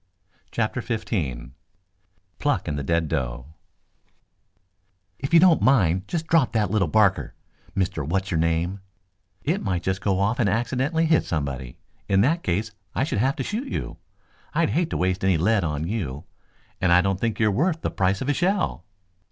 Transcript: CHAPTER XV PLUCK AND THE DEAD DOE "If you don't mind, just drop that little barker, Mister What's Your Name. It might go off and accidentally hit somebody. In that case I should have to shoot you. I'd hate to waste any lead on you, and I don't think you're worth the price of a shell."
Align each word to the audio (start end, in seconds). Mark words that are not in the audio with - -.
CHAPTER 0.49 0.81
XV 0.81 1.51
PLUCK 2.39 2.67
AND 2.67 2.75
THE 2.75 2.81
DEAD 2.81 3.07
DOE 3.07 3.45
"If 5.19 5.31
you 5.31 5.39
don't 5.39 5.61
mind, 5.61 6.07
just 6.07 6.25
drop 6.25 6.53
that 6.53 6.71
little 6.71 6.87
barker, 6.87 7.35
Mister 7.75 8.03
What's 8.03 8.31
Your 8.31 8.39
Name. 8.39 8.79
It 9.43 9.61
might 9.61 9.87
go 10.01 10.19
off 10.19 10.39
and 10.39 10.49
accidentally 10.49 11.05
hit 11.05 11.23
somebody. 11.25 11.77
In 12.09 12.21
that 12.21 12.41
case 12.41 12.71
I 12.95 13.03
should 13.03 13.19
have 13.19 13.35
to 13.35 13.43
shoot 13.43 13.67
you. 13.67 13.97
I'd 14.55 14.71
hate 14.71 14.89
to 14.89 14.97
waste 14.97 15.23
any 15.23 15.37
lead 15.37 15.63
on 15.63 15.87
you, 15.87 16.23
and 16.81 16.91
I 16.91 17.01
don't 17.01 17.19
think 17.21 17.39
you're 17.39 17.51
worth 17.51 17.81
the 17.81 17.91
price 17.91 18.21
of 18.21 18.29
a 18.29 18.33
shell." 18.33 18.85